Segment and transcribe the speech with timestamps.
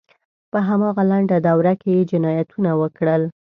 [0.51, 3.23] په همدغه لنډه دوره کې یې جنایتونه وکړل.